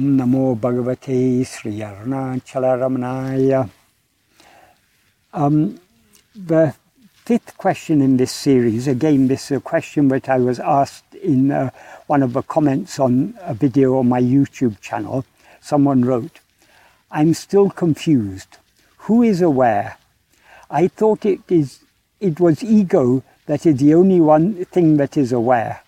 Om 0.00 0.16
Namo 0.16 0.58
Bhagavate 0.58 1.44
Sri 1.44 1.80
Arunachala 1.80 2.78
Ramanaya. 2.78 3.68
Um, 5.34 5.78
the 6.34 6.74
fifth 7.26 7.58
question 7.58 8.00
in 8.00 8.16
this 8.16 8.32
series, 8.32 8.88
again, 8.88 9.28
this 9.28 9.50
is 9.50 9.58
a 9.58 9.60
question 9.60 10.08
that 10.08 10.30
I 10.30 10.38
was 10.38 10.58
asked 10.58 11.14
in 11.16 11.50
uh, 11.50 11.68
one 12.06 12.22
of 12.22 12.32
the 12.32 12.40
comments 12.40 12.98
on 12.98 13.34
a 13.42 13.52
video 13.52 13.98
on 13.98 14.08
my 14.08 14.22
YouTube 14.22 14.80
channel. 14.80 15.26
Someone 15.60 16.00
wrote, 16.06 16.40
I'm 17.10 17.34
still 17.34 17.68
confused. 17.68 18.56
Who 19.00 19.22
is 19.22 19.42
aware? 19.42 19.98
I 20.70 20.88
thought 20.88 21.26
it 21.26 21.40
is 21.50 21.80
it 22.20 22.40
was 22.40 22.64
ego 22.64 23.22
that 23.44 23.66
is 23.66 23.76
the 23.76 23.92
only 23.92 24.22
one 24.22 24.64
thing 24.64 24.96
that 24.96 25.18
is 25.18 25.30
aware. 25.30 25.82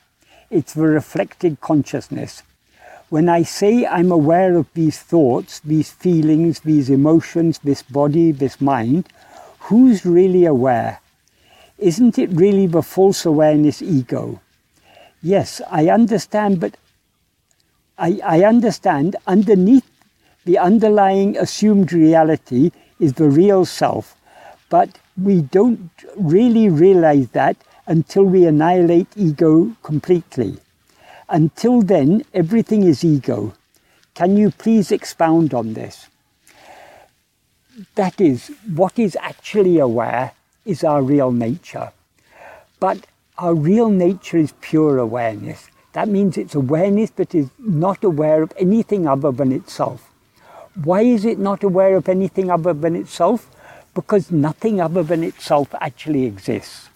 It's 0.50 0.74
the 0.74 0.82
reflected 0.82 1.62
consciousness. 1.62 2.42
When 3.12 3.28
I 3.28 3.42
say 3.42 3.84
I'm 3.84 4.10
aware 4.10 4.56
of 4.56 4.72
these 4.72 4.98
thoughts, 4.98 5.60
these 5.60 5.90
feelings, 5.90 6.60
these 6.60 6.88
emotions, 6.88 7.58
this 7.58 7.82
body, 7.82 8.32
this 8.32 8.58
mind, 8.58 9.06
who's 9.68 10.06
really 10.06 10.46
aware? 10.46 10.98
Isn't 11.76 12.18
it 12.18 12.30
really 12.30 12.66
the 12.66 12.80
false 12.80 13.26
awareness 13.26 13.82
ego? 13.82 14.40
Yes, 15.22 15.60
I 15.70 15.90
understand, 15.90 16.58
but 16.58 16.78
I, 17.98 18.18
I 18.24 18.44
understand 18.44 19.16
underneath 19.26 19.90
the 20.46 20.56
underlying 20.56 21.36
assumed 21.36 21.92
reality 21.92 22.70
is 22.98 23.12
the 23.12 23.28
real 23.28 23.66
self, 23.66 24.16
but 24.70 24.88
we 25.22 25.42
don't 25.42 25.90
really 26.16 26.70
realize 26.70 27.28
that 27.32 27.58
until 27.86 28.24
we 28.24 28.46
annihilate 28.46 29.08
ego 29.16 29.76
completely. 29.82 30.61
Until 31.32 31.80
then, 31.80 32.24
everything 32.34 32.82
is 32.82 33.02
ego. 33.02 33.54
Can 34.12 34.36
you 34.36 34.50
please 34.50 34.92
expound 34.92 35.54
on 35.54 35.72
this? 35.72 36.08
That 37.94 38.20
is, 38.20 38.50
what 38.74 38.98
is 38.98 39.16
actually 39.18 39.78
aware 39.78 40.32
is 40.66 40.84
our 40.84 41.02
real 41.02 41.32
nature. 41.32 41.90
But 42.78 43.06
our 43.38 43.54
real 43.54 43.88
nature 43.88 44.36
is 44.36 44.52
pure 44.60 44.98
awareness. 44.98 45.70
That 45.94 46.08
means 46.08 46.36
it's 46.36 46.54
awareness 46.54 47.08
that 47.12 47.34
is 47.34 47.48
not 47.58 48.04
aware 48.04 48.42
of 48.42 48.52
anything 48.58 49.08
other 49.08 49.32
than 49.32 49.52
itself. 49.52 50.12
Why 50.84 51.00
is 51.00 51.24
it 51.24 51.38
not 51.38 51.64
aware 51.64 51.96
of 51.96 52.10
anything 52.10 52.50
other 52.50 52.74
than 52.74 52.94
itself? 52.94 53.48
Because 53.94 54.30
nothing 54.30 54.82
other 54.82 55.02
than 55.02 55.24
itself 55.24 55.74
actually 55.80 56.26
exists. 56.26 56.90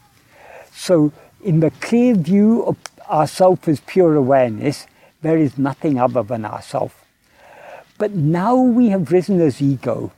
So, 0.75 1.11
in 1.43 1.61
the 1.61 1.71
clear 1.71 2.15
view 2.15 2.65
of 2.65 2.77
ourself 3.11 3.69
is 3.69 3.81
pure 3.81 4.15
awareness, 4.15 4.87
there 5.23 5.37
is 5.37 5.59
nothing 5.59 5.99
other 5.99 6.23
than 6.23 6.45
ourself. 6.45 7.05
But 7.99 8.13
now 8.13 8.57
we 8.57 8.89
have 8.89 9.13
risen 9.13 9.41
as 9.41 9.63
ego. 9.63 10.13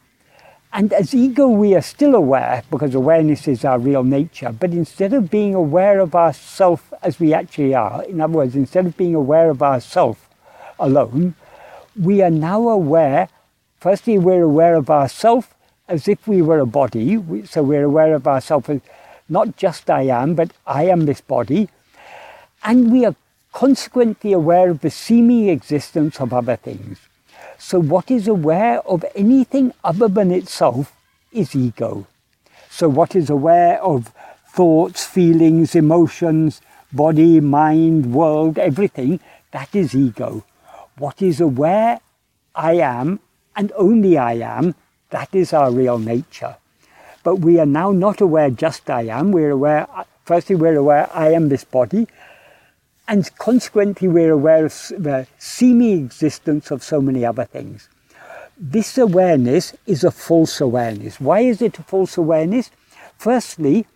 And 0.73 0.93
as 0.93 1.15
ego, 1.15 1.49
we 1.49 1.75
are 1.75 1.83
still 1.83 2.15
aware 2.15 2.63
because 2.71 2.95
awareness 2.95 3.49
is 3.49 3.65
our 3.65 3.79
real 3.79 4.05
nature. 4.05 4.53
But 4.53 4.73
instead 4.73 5.15
of 5.15 5.31
being 5.31 5.55
aware 5.55 6.01
of 6.01 6.15
ourself 6.15 6.93
as 7.03 7.19
we 7.19 7.33
actually 7.33 7.75
are, 7.75 8.05
in 8.05 8.21
other 8.21 8.35
words, 8.35 8.55
instead 8.55 8.85
of 8.87 8.97
being 8.97 9.15
aware 9.15 9.49
of 9.49 9.63
ourself 9.63 10.29
alone, 10.79 11.35
we 11.97 12.21
are 12.21 12.31
now 12.31 12.69
aware 12.69 13.29
Firstly, 13.81 14.19
we're 14.19 14.43
aware 14.43 14.75
of 14.75 14.91
ourself 14.91 15.55
as 15.87 16.09
if 16.09 16.27
we 16.27 16.43
were 16.43 16.59
a 16.59 16.67
body. 16.67 17.17
So 17.47 17.63
we're 17.63 17.85
aware 17.85 18.13
of 18.15 18.27
ourselves 18.27 18.69
as 18.69 18.81
not 19.29 19.57
just 19.57 19.89
I 19.89 20.03
am, 20.03 20.35
but 20.35 20.51
I 20.67 20.87
am 20.87 21.07
this 21.07 21.21
body. 21.21 21.69
And 22.69 22.93
we 22.93 23.07
are 23.07 23.17
consequently 23.55 24.35
aware 24.35 24.69
of 24.69 24.81
the 24.83 24.91
seeming 24.91 25.49
existence 25.49 26.21
of 26.21 26.35
other 26.35 26.57
things. 26.57 26.99
So 27.59 27.81
what 27.81 28.11
is 28.11 28.29
aware 28.29 28.81
of 28.81 29.07
anything 29.15 29.73
other 29.83 30.07
than 30.07 30.31
itself 30.31 30.93
is 31.33 31.57
ego. 31.57 32.07
So 32.69 32.91
what 32.91 33.17
is 33.17 33.31
aware 33.31 33.83
of 33.83 34.13
thoughts, 34.53 35.07
feelings, 35.07 35.75
emotions, 35.75 36.61
body, 36.93 37.41
mind, 37.41 38.13
world, 38.13 38.59
everything, 38.59 39.21
that 39.53 39.75
is 39.75 39.95
ego. 39.95 40.45
What 40.99 41.23
is 41.23 41.41
aware 41.41 42.01
I 42.55 42.75
am 42.75 43.21
and 43.57 43.73
only 43.77 44.19
I 44.19 44.35
am, 44.35 44.75
that 45.09 45.35
is 45.35 45.55
our 45.55 45.71
real 45.71 45.99
nature. 45.99 46.57
But 47.25 47.37
we 47.37 47.59
are 47.61 47.73
now 47.81 47.93
not 47.93 48.21
aware 48.21 48.51
just 48.51 48.91
I 48.91 49.05
am, 49.05 49.33
we're 49.33 49.53
aware, 49.53 49.87
firstly, 50.27 50.55
we're 50.55 50.77
aware 50.77 51.09
I 51.15 51.33
am 51.33 51.49
this 51.49 51.65
body, 51.65 52.07
and 53.09 53.35
consequently, 53.39 54.07
we're 54.07 54.33
aware 54.33 54.67
of 54.67 54.73
the 54.99 55.27
seeming 55.39 56.05
existence 56.05 56.71
of 56.71 56.83
so 56.83 57.01
many 57.01 57.25
other 57.25 57.47
things. 57.47 57.89
This 58.59 58.99
awareness 58.99 59.75
is 59.87 60.05
a 60.05 60.11
false 60.11 60.61
awareness. 60.61 61.19
Why 61.19 61.41
is 61.41 61.63
it 61.63 61.79
a 61.79 61.83
false 61.83 62.19
awareness? 62.19 62.71
Firstly, 63.17 63.87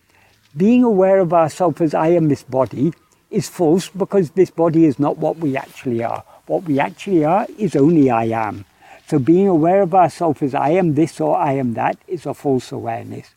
being 0.57 0.83
aware 0.83 1.19
of 1.19 1.31
ourselves 1.31 1.79
as 1.79 1.93
I 1.93 2.07
am 2.07 2.27
this 2.27 2.41
body 2.41 2.91
is 3.29 3.47
false 3.47 3.87
because 3.89 4.31
this 4.31 4.49
body 4.49 4.85
is 4.85 4.97
not 4.97 5.19
what 5.19 5.37
we 5.37 5.57
actually 5.57 6.03
are. 6.03 6.23
What 6.47 6.63
we 6.63 6.79
actually 6.79 7.23
are 7.23 7.45
is 7.59 7.75
only 7.75 8.09
I 8.09 8.25
am. 8.25 8.65
So 9.07 9.19
being 9.19 9.47
aware 9.47 9.83
of 9.83 9.93
ourselves 9.93 10.41
as 10.41 10.55
I 10.55 10.69
am 10.69 10.95
this 10.95 11.21
or 11.21 11.37
I 11.37 11.53
am 11.53 11.75
that 11.75 11.97
is 12.07 12.25
a 12.25 12.33
false 12.33 12.71
awareness. 12.71 13.29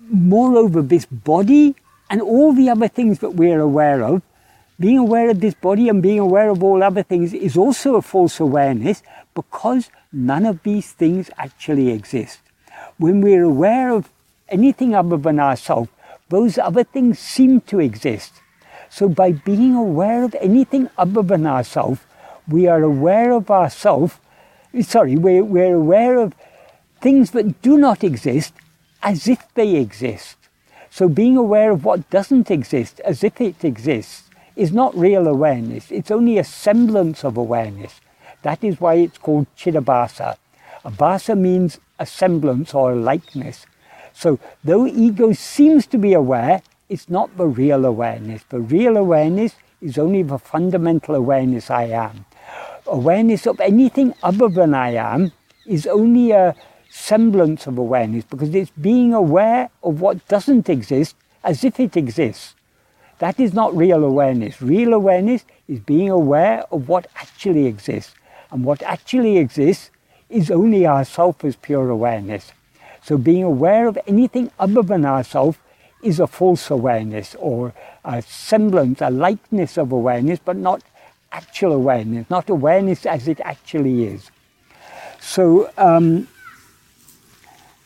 Moreover, 0.00 0.82
this 0.82 1.06
body 1.06 1.76
and 2.12 2.20
all 2.20 2.52
the 2.52 2.68
other 2.68 2.88
things 2.88 3.20
that 3.20 3.30
we're 3.30 3.58
aware 3.58 4.04
of, 4.04 4.20
being 4.78 4.98
aware 4.98 5.30
of 5.30 5.40
this 5.40 5.54
body 5.54 5.88
and 5.88 6.02
being 6.02 6.18
aware 6.18 6.50
of 6.50 6.62
all 6.62 6.82
other 6.82 7.02
things 7.02 7.32
is 7.32 7.56
also 7.56 7.94
a 7.94 8.02
false 8.02 8.38
awareness 8.38 9.02
because 9.34 9.88
none 10.12 10.44
of 10.44 10.62
these 10.62 10.92
things 10.92 11.30
actually 11.38 11.90
exist. 11.90 12.40
When 12.98 13.22
we're 13.22 13.44
aware 13.44 13.88
of 13.90 14.10
anything 14.50 14.94
other 14.94 15.16
than 15.16 15.40
ourselves, 15.40 15.88
those 16.28 16.58
other 16.58 16.84
things 16.84 17.18
seem 17.18 17.62
to 17.62 17.80
exist. 17.80 18.34
So 18.90 19.08
by 19.08 19.32
being 19.32 19.74
aware 19.74 20.22
of 20.22 20.34
anything 20.34 20.90
other 20.98 21.22
than 21.22 21.46
ourselves, 21.46 22.00
we 22.46 22.66
are 22.66 22.82
aware 22.82 23.32
of 23.32 23.50
ourselves, 23.50 24.18
sorry, 24.82 25.16
we're, 25.16 25.44
we're 25.44 25.76
aware 25.76 26.18
of 26.18 26.34
things 27.00 27.30
that 27.30 27.62
do 27.62 27.78
not 27.78 28.04
exist 28.04 28.52
as 29.02 29.28
if 29.28 29.42
they 29.54 29.76
exist. 29.76 30.36
So 30.92 31.08
being 31.08 31.38
aware 31.38 31.70
of 31.70 31.86
what 31.86 32.08
doesn't 32.10 32.50
exist 32.50 33.00
as 33.00 33.24
if 33.24 33.40
it 33.40 33.64
exists 33.64 34.28
is 34.54 34.72
not 34.72 34.94
real 34.94 35.26
awareness. 35.26 35.90
It's 35.90 36.10
only 36.10 36.36
a 36.36 36.44
semblance 36.44 37.24
of 37.24 37.38
awareness. 37.38 38.02
That 38.42 38.62
is 38.62 38.78
why 38.78 38.94
it's 38.96 39.16
called 39.16 39.46
chidabhasa. 39.56 40.36
Abhasa 40.84 41.38
means 41.38 41.80
a 41.98 42.04
semblance 42.04 42.74
or 42.74 42.92
a 42.92 42.96
likeness. 42.96 43.64
So 44.12 44.38
though 44.62 44.86
ego 44.86 45.32
seems 45.32 45.86
to 45.86 45.96
be 45.96 46.12
aware, 46.12 46.60
it's 46.90 47.08
not 47.08 47.38
the 47.38 47.46
real 47.46 47.86
awareness. 47.86 48.42
The 48.50 48.60
real 48.60 48.98
awareness 48.98 49.54
is 49.80 49.96
only 49.96 50.22
the 50.22 50.38
fundamental 50.38 51.14
awareness 51.14 51.70
I 51.70 51.84
am 51.84 52.26
awareness 52.86 53.46
of 53.46 53.60
anything 53.60 54.14
other 54.22 54.48
than 54.48 54.74
I 54.74 54.94
am 54.94 55.32
is 55.66 55.86
only 55.86 56.32
a 56.32 56.54
semblance 56.92 57.66
of 57.66 57.78
awareness 57.78 58.22
because 58.24 58.54
it's 58.54 58.70
being 58.70 59.14
aware 59.14 59.70
of 59.82 60.02
what 60.02 60.28
doesn't 60.28 60.68
exist 60.68 61.16
as 61.42 61.64
if 61.64 61.80
it 61.80 61.96
exists. 61.96 62.54
That 63.18 63.40
is 63.40 63.54
not 63.54 63.74
real 63.74 64.04
awareness. 64.04 64.60
Real 64.60 64.92
awareness 64.92 65.44
is 65.68 65.80
being 65.80 66.10
aware 66.10 66.64
of 66.70 66.88
what 66.88 67.06
actually 67.16 67.66
exists. 67.66 68.14
And 68.50 68.62
what 68.62 68.82
actually 68.82 69.38
exists 69.38 69.90
is 70.28 70.50
only 70.50 70.86
ourself 70.86 71.42
as 71.44 71.56
pure 71.56 71.88
awareness. 71.88 72.52
So 73.02 73.16
being 73.16 73.42
aware 73.42 73.86
of 73.88 73.98
anything 74.06 74.50
other 74.58 74.82
than 74.82 75.06
ourself 75.06 75.62
is 76.02 76.20
a 76.20 76.26
false 76.26 76.70
awareness 76.70 77.34
or 77.38 77.72
a 78.04 78.20
semblance, 78.20 79.00
a 79.00 79.08
likeness 79.08 79.78
of 79.78 79.92
awareness, 79.92 80.40
but 80.44 80.56
not 80.56 80.82
actual 81.32 81.72
awareness, 81.72 82.28
not 82.28 82.50
awareness 82.50 83.06
as 83.06 83.28
it 83.28 83.40
actually 83.40 84.04
is. 84.04 84.30
So, 85.20 85.70
um, 85.78 86.28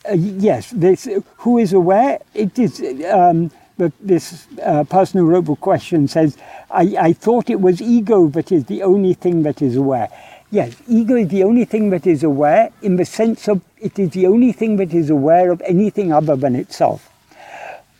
uh, 0.09 0.15
yes, 0.15 0.71
this, 0.71 1.09
who 1.39 1.59
is 1.59 1.73
aware? 1.73 2.21
It 2.35 2.59
is, 2.59 2.83
um, 3.11 3.51
but 3.79 3.93
this 4.01 4.47
uh, 4.63 4.85
person 4.85 5.21
who 5.21 5.27
wrote 5.27 5.47
the 5.47 5.57
question 5.57 6.09
says, 6.09 6.37
I, 6.71 6.97
I 6.99 7.13
thought 7.13 7.51
it 7.51 7.61
was 7.61 7.81
ego 7.83 8.29
that 8.29 8.51
is 8.51 8.65
the 8.65 8.83
only 8.83 9.15
thing 9.15 9.43
that 9.43 9.63
is 9.63 9.77
aware. 9.77 10.09
Yes, 10.51 10.77
ego 10.89 11.17
is 11.17 11.29
the 11.29 11.43
only 11.43 11.65
thing 11.65 11.91
that 11.91 12.07
is 12.07 12.23
aware 12.23 12.71
in 12.81 12.97
the 12.97 13.05
sense 13.05 13.49
of 13.49 13.61
it 13.79 13.99
is 13.99 14.11
the 14.11 14.27
only 14.27 14.53
thing 14.53 14.77
that 14.77 14.95
is 14.95 15.11
aware 15.11 15.51
of 15.51 15.61
anything 15.63 16.13
other 16.13 16.37
than 16.37 16.55
itself. 16.55 17.11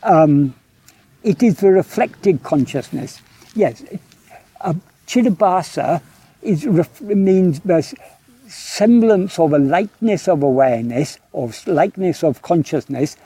Um, 0.03 0.55
it 1.23 1.43
is 1.43 1.59
the 1.59 1.71
reflected 1.71 2.43
consciousness. 2.43 3.21
Yes, 3.53 3.83
uh, 4.61 4.73
Chidabhasa 5.05 6.01
is, 6.41 6.65
means 7.01 7.59
the 7.59 7.97
semblance 8.47 9.39
of 9.39 9.53
a 9.53 9.59
likeness 9.59 10.27
of 10.27 10.43
awareness, 10.43 11.19
or 11.31 11.51
likeness 11.65 12.23
of 12.23 12.41
consciousness, 12.41 13.17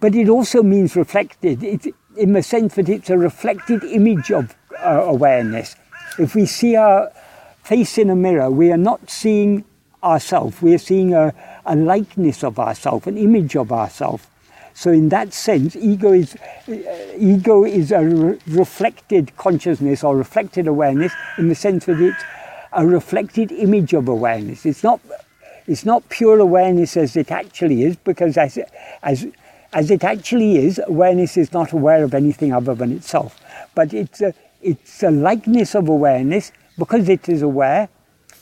but 0.00 0.14
it 0.14 0.28
also 0.28 0.62
means 0.62 0.94
reflected, 0.96 1.62
it, 1.62 1.94
in 2.16 2.32
the 2.32 2.42
sense 2.42 2.74
that 2.74 2.88
it's 2.88 3.10
a 3.10 3.18
reflected 3.18 3.82
image 3.84 4.30
of 4.30 4.54
uh, 4.78 5.02
awareness. 5.04 5.76
If 6.18 6.34
we 6.34 6.46
see 6.46 6.76
our 6.76 7.10
face 7.62 7.98
in 7.98 8.10
a 8.10 8.16
mirror, 8.16 8.50
we 8.50 8.72
are 8.72 8.76
not 8.76 9.10
seeing 9.10 9.64
ourselves, 10.02 10.62
we 10.62 10.74
are 10.74 10.78
seeing 10.78 11.14
a, 11.14 11.34
a 11.66 11.76
likeness 11.76 12.44
of 12.44 12.58
ourselves, 12.58 13.06
an 13.06 13.18
image 13.18 13.56
of 13.56 13.72
ourselves. 13.72 14.26
So 14.74 14.92
in 14.92 15.08
that 15.08 15.32
sense, 15.32 15.74
ego 15.74 16.12
is 16.12 16.36
uh, 16.68 16.72
ego 17.18 17.64
is 17.64 17.90
a 17.90 18.04
re- 18.04 18.38
reflected 18.46 19.36
consciousness 19.36 20.04
or 20.04 20.16
reflected 20.16 20.68
awareness 20.68 21.12
in 21.36 21.48
the 21.48 21.56
sense 21.56 21.86
that 21.86 22.00
it's 22.00 22.22
a 22.78 22.86
reflected 22.86 23.50
image 23.50 23.92
of 23.92 24.06
awareness. 24.06 24.64
It's 24.64 24.84
not 24.84 25.00
it's 25.66 25.84
not 25.84 26.08
pure 26.08 26.38
awareness 26.38 26.96
as 26.96 27.16
it 27.16 27.30
actually 27.30 27.82
is, 27.82 27.96
because 27.96 28.38
as 28.38 28.56
as 29.02 29.26
as 29.72 29.90
it 29.90 30.04
actually 30.04 30.56
is, 30.56 30.80
awareness 30.86 31.36
is 31.36 31.52
not 31.52 31.72
aware 31.72 32.04
of 32.04 32.14
anything 32.14 32.52
other 32.52 32.74
than 32.76 32.92
itself. 32.92 33.40
But 33.74 33.92
it's 33.92 34.20
a 34.20 34.32
it's 34.62 35.02
a 35.02 35.10
likeness 35.10 35.74
of 35.74 35.88
awareness 35.88 36.52
because 36.78 37.08
it 37.08 37.28
is 37.28 37.42
aware, 37.42 37.88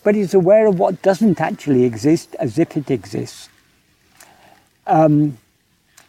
but 0.04 0.14
it's 0.14 0.34
aware 0.34 0.66
of 0.66 0.78
what 0.78 1.00
doesn't 1.00 1.40
actually 1.40 1.84
exist 1.84 2.36
as 2.38 2.58
if 2.58 2.76
it 2.76 2.90
exists. 2.90 3.48
Um, 4.86 5.38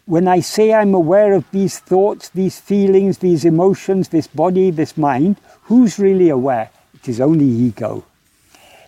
when 0.06 0.28
I 0.28 0.42
say 0.42 0.74
I'm 0.74 0.94
aware 0.94 1.34
of 1.34 1.50
these 1.52 1.80
thoughts, 1.80 2.28
these 2.30 2.60
feelings, 2.60 3.20
these 3.20 3.46
emotions, 3.46 4.10
this 4.10 4.28
body, 4.28 4.70
this 4.70 4.98
mind, 4.98 5.38
who's 5.64 5.98
really 5.98 6.30
aware? 6.30 6.70
It 6.94 7.08
is 7.08 7.22
only 7.22 7.46
ego. 7.46 8.04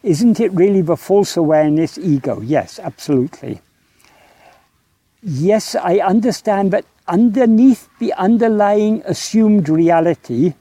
Isn't 0.03 0.39
it 0.39 0.51
really 0.53 0.81
the 0.81 0.97
false 0.97 1.35
awareness 1.35 1.97
ego? 1.97 2.41
Yes, 2.41 2.79
absolutely. 2.79 3.61
Yes, 5.21 5.75
I 5.75 5.97
understand 5.97 6.71
that 6.71 6.85
underneath 7.07 7.89
the 7.99 8.13
underlying 8.13 9.01
assumed 9.05 9.67
reality 9.67 10.53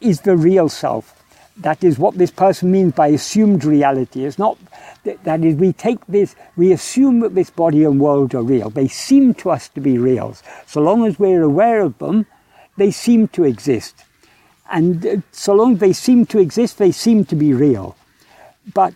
is 0.00 0.22
the 0.22 0.36
real 0.36 0.68
self. 0.68 1.20
That 1.58 1.84
is 1.84 1.98
what 1.98 2.18
this 2.18 2.32
person 2.32 2.72
means 2.72 2.94
by 2.94 3.08
assumed 3.08 3.64
reality. 3.64 4.24
It's 4.24 4.40
not 4.40 4.58
that 5.04 5.44
is, 5.44 5.56
we 5.56 5.72
take 5.72 6.04
this, 6.06 6.34
we 6.56 6.72
assume 6.72 7.20
that 7.20 7.34
this 7.34 7.50
body 7.50 7.84
and 7.84 8.00
world 8.00 8.34
are 8.34 8.42
real. 8.42 8.70
They 8.70 8.88
seem 8.88 9.34
to 9.34 9.50
us 9.50 9.68
to 9.70 9.80
be 9.80 9.98
real. 9.98 10.34
So 10.66 10.80
long 10.80 11.06
as 11.06 11.18
we're 11.18 11.42
aware 11.42 11.82
of 11.82 11.98
them, 11.98 12.26
they 12.76 12.90
seem 12.90 13.28
to 13.28 13.44
exist. 13.44 14.04
And 14.70 15.06
uh, 15.06 15.16
so 15.30 15.54
long 15.54 15.74
as 15.74 15.80
they 15.80 15.92
seem 15.92 16.26
to 16.26 16.38
exist, 16.38 16.78
they 16.78 16.90
seem 16.90 17.24
to 17.26 17.36
be 17.36 17.52
real. 17.52 17.96
But 18.72 18.94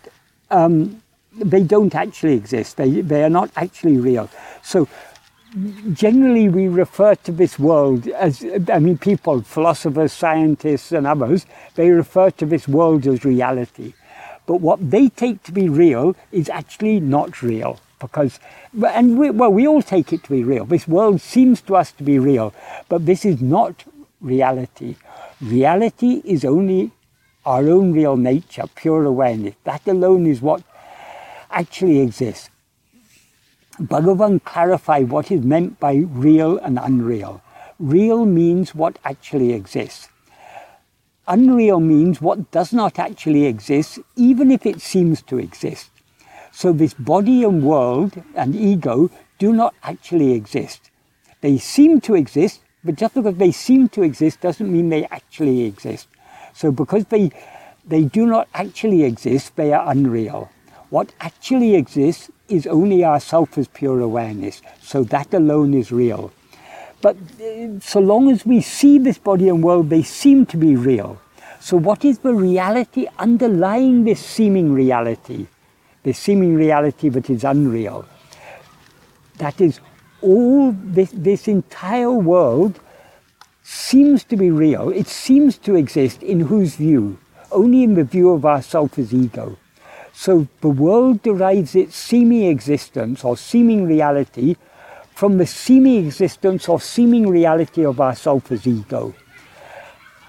um, 0.51 1.03
they 1.33 1.63
don't 1.63 1.95
actually 1.95 2.35
exist. 2.35 2.77
They, 2.77 3.01
they 3.01 3.23
are 3.25 3.31
not 3.31 3.51
actually 3.57 3.99
real. 3.99 4.31
So 4.63 4.89
generally 5.93 6.49
we 6.49 6.69
refer 6.69 7.15
to 7.15 7.33
this 7.33 7.59
world 7.59 8.07
as, 8.09 8.45
I 8.73 8.79
mean, 8.79 8.99
people, 8.99 9.43
philosophers, 9.43 10.13
scientists, 10.13 10.93
and 10.93 11.07
others, 11.07 11.47
they 11.75 11.91
refer 11.91 12.31
to 12.33 12.47
this 12.47 12.69
world 12.69 13.07
as 13.07 13.25
reality. 13.25 13.95
But 14.47 14.61
what 14.61 14.91
they 14.91 15.09
take 15.09 15.43
to 15.45 15.53
be 15.53 15.69
real 15.69 16.17
is 16.33 16.49
actually 16.49 17.01
not 17.01 17.43
real. 17.43 17.79
Because, 18.01 18.39
and 18.87 19.19
we, 19.19 19.31
well, 19.31 19.51
we 19.53 19.67
all 19.67 19.83
take 19.83 20.13
it 20.13 20.23
to 20.25 20.31
be 20.31 20.45
real. 20.45 20.65
This 20.65 20.87
world 20.87 21.21
seems 21.21 21.61
to 21.63 21.77
us 21.77 21.93
to 21.93 22.05
be 22.05 22.19
real, 22.19 22.55
but 22.89 23.07
this 23.07 23.25
is 23.25 23.43
not 23.43 23.85
reality. 24.21 24.97
Reality 25.41 26.23
is 26.25 26.45
only 26.45 26.93
our 27.49 27.67
own 27.67 27.93
real 27.93 28.19
nature, 28.19 28.65
pure 28.75 29.07
awareness. 29.07 29.55
That 29.65 29.89
alone 29.89 30.27
is 30.27 30.43
what 30.43 30.63
actually 31.51 32.01
exists. 32.01 32.51
Bhagavan 33.81 34.45
clarified 34.45 35.09
what 35.09 35.31
is 35.31 35.41
meant 35.43 35.81
by 35.81 35.95
real 35.95 36.59
and 36.59 36.79
unreal. 36.79 37.41
Real 37.79 38.27
means 38.27 38.75
what 38.75 38.99
actually 39.03 39.55
exists. 39.55 40.09
Unreal 41.27 41.81
means 41.81 42.21
what 42.21 42.51
does 42.51 42.75
not 42.75 42.99
actually 42.99 43.47
exist, 43.47 43.99
even 44.15 44.51
if 44.51 44.67
it 44.67 44.83
seems 44.83 45.23
to 45.23 45.39
exist. 45.39 45.89
So 46.53 46.73
this 46.73 46.93
body 46.93 47.45
and 47.45 47.63
world 47.63 48.23
and 48.35 48.55
ego 48.55 49.11
do 49.39 49.55
not 49.55 49.75
actually 49.83 50.33
exist. 50.33 50.91
They 51.41 51.57
seem 51.57 52.03
to 52.03 52.15
exist, 52.15 52.61
but 52.85 52.97
just 52.97 53.15
because 53.15 53.37
they 53.37 53.53
seem 53.53 53.89
to 53.91 54.03
exist 54.03 54.43
doesn't 54.43 54.71
mean 54.71 54.91
they 54.91 55.07
actually 55.07 55.63
exist. 55.65 56.09
So 56.59 56.73
because 56.73 57.05
they, 57.05 57.31
they 57.87 58.03
do 58.03 58.27
not 58.27 58.49
actually 58.53 59.05
exist, 59.05 59.55
they 59.55 59.73
are 59.73 59.89
unreal. 59.89 60.51
What 60.91 61.13
actually 61.21 61.77
exists 61.77 62.33
is 62.49 62.67
only 62.67 63.05
our 63.05 63.21
self 63.21 63.57
as 63.59 63.69
pure 63.69 64.01
awareness. 64.01 64.61
So 64.83 65.05
that 65.05 65.33
alone 65.33 65.73
is 65.73 65.93
real. 65.93 66.33
But 67.01 67.17
uh, 67.41 67.79
so 67.79 68.01
long 68.01 68.29
as 68.29 68.45
we 68.45 68.61
see 68.61 68.99
this 68.99 69.19
body 69.19 69.49
and 69.49 69.63
world, 69.63 69.89
they 69.89 70.03
seem 70.03 70.47
to 70.47 70.57
be 70.57 70.75
real. 70.75 71.21
So, 71.61 71.77
what 71.77 72.05
is 72.05 72.19
the 72.19 72.35
reality 72.35 73.07
underlying 73.19 74.03
this 74.03 74.19
seeming 74.19 74.73
reality? 74.73 75.47
This 76.03 76.19
seeming 76.19 76.57
reality 76.57 77.09
that 77.11 77.31
is 77.31 77.45
unreal. 77.45 78.05
That 79.37 79.61
is, 79.61 79.79
all 80.23 80.73
this, 80.73 81.13
this 81.15 81.47
entire 81.47 82.11
world 82.11 82.81
seems 83.69 84.25
to 84.25 84.35
be 84.35 84.51
real. 84.51 84.89
It 84.89 85.09
seems 85.09 85.59
to 85.59 85.77
exist 85.77 86.23
in 86.23 86.41
whose 86.41 86.77
view? 86.77 87.19
Only 87.53 87.83
in 87.83 87.95
the 87.95 88.05
view 88.05 88.31
of 88.31 88.47
ourself 88.47 88.99
as 88.99 89.13
ego. 89.13 89.59
So 90.15 90.49
the 90.63 90.71
world 90.71 91.23
derives 91.23 91.77
its 91.77 91.95
seeming 91.95 92.45
existence 92.45 93.23
or 93.23 93.37
seeming 93.37 93.87
reality 93.87 94.57
from 95.15 95.37
the 95.37 95.47
seeming 95.47 96.07
existence 96.07 96.67
or 96.67 96.81
seeming 96.81 97.29
reality 97.29 97.85
of 97.85 98.01
ourself 98.01 98.51
as 98.51 98.67
ego. 98.67 99.15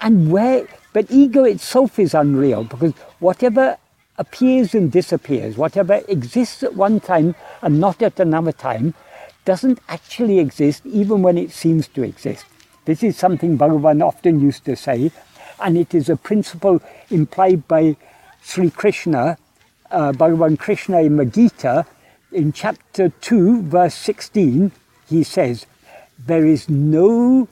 And 0.02 0.30
where, 0.30 0.68
but 0.92 1.10
ego 1.10 1.44
itself 1.44 1.98
is 1.98 2.12
unreal 2.12 2.64
because 2.64 2.92
whatever 3.20 3.78
appears 4.18 4.74
and 4.74 4.92
disappears, 4.92 5.56
whatever 5.56 6.02
exists 6.08 6.62
at 6.62 6.74
one 6.74 7.00
time 7.00 7.34
and 7.62 7.80
not 7.80 8.02
at 8.02 8.20
another 8.20 8.52
time, 8.52 8.92
doesn't 9.46 9.80
actually 9.88 10.38
exist 10.38 10.84
even 10.84 11.22
when 11.22 11.38
it 11.38 11.52
seems 11.52 11.88
to 11.88 12.02
exist. 12.02 12.44
This 12.90 13.04
is 13.04 13.16
something 13.16 13.56
Bhagavan 13.56 14.04
often 14.04 14.40
used 14.40 14.64
to 14.64 14.74
say, 14.74 15.12
and 15.60 15.78
it 15.78 15.94
is 15.94 16.08
a 16.08 16.16
principle 16.16 16.82
implied 17.08 17.68
by 17.68 17.94
Sri 18.42 18.68
Krishna, 18.68 19.38
uh, 19.92 20.10
Bhagavan 20.10 20.58
Krishna 20.58 21.00
in 21.02 21.16
the 21.16 21.24
Gita, 21.24 21.86
in 22.32 22.52
chapter 22.52 23.10
2, 23.10 23.62
verse 23.62 23.94
16, 23.94 24.72
he 25.08 25.22
says, 25.22 25.66
There 26.18 26.44
is 26.44 26.68
no 26.68 27.46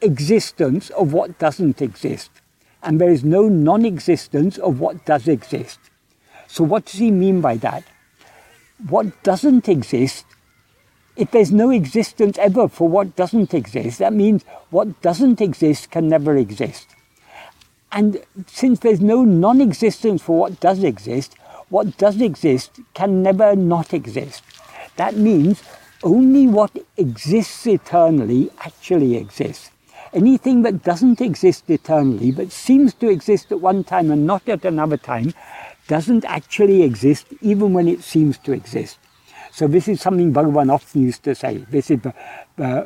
existence 0.00 0.88
of 0.96 1.12
what 1.12 1.38
doesn't 1.38 1.82
exist, 1.82 2.30
and 2.82 2.98
there 2.98 3.10
is 3.10 3.22
no 3.22 3.50
non 3.50 3.84
existence 3.84 4.56
of 4.56 4.80
what 4.80 5.04
does 5.04 5.28
exist. 5.28 5.78
So, 6.46 6.64
what 6.64 6.86
does 6.86 7.00
he 7.00 7.10
mean 7.10 7.42
by 7.42 7.58
that? 7.58 7.84
What 8.88 9.22
doesn't 9.22 9.68
exist, 9.68 10.24
if 11.18 11.32
there's 11.32 11.50
no 11.50 11.70
existence 11.70 12.38
ever 12.38 12.68
for 12.68 12.88
what 12.88 13.16
doesn't 13.16 13.52
exist, 13.52 13.98
that 13.98 14.12
means 14.12 14.44
what 14.70 15.02
doesn't 15.02 15.40
exist 15.40 15.90
can 15.90 16.08
never 16.08 16.36
exist. 16.36 16.86
And 17.90 18.22
since 18.46 18.78
there's 18.78 19.00
no 19.00 19.24
non 19.24 19.60
existence 19.60 20.22
for 20.22 20.38
what 20.38 20.60
does 20.60 20.84
exist, 20.84 21.34
what 21.70 21.98
does 21.98 22.20
exist 22.20 22.80
can 22.94 23.22
never 23.22 23.56
not 23.56 23.92
exist. 23.92 24.44
That 24.96 25.16
means 25.16 25.62
only 26.04 26.46
what 26.46 26.70
exists 26.96 27.66
eternally 27.66 28.50
actually 28.60 29.16
exists. 29.16 29.70
Anything 30.12 30.62
that 30.62 30.84
doesn't 30.84 31.20
exist 31.20 31.68
eternally, 31.68 32.30
but 32.30 32.52
seems 32.52 32.94
to 32.94 33.10
exist 33.10 33.50
at 33.50 33.60
one 33.60 33.82
time 33.82 34.12
and 34.12 34.24
not 34.24 34.48
at 34.48 34.64
another 34.64 34.96
time, 34.96 35.34
doesn't 35.88 36.24
actually 36.26 36.82
exist 36.82 37.26
even 37.40 37.72
when 37.72 37.88
it 37.88 38.02
seems 38.02 38.38
to 38.38 38.52
exist. 38.52 38.98
So 39.58 39.66
this 39.66 39.88
is 39.88 40.00
something 40.00 40.32
Bhagavan 40.32 40.72
often 40.72 41.02
used 41.02 41.24
to 41.24 41.34
say. 41.34 41.56
This 41.68 41.90
is 41.90 41.98
uh, 42.06 42.84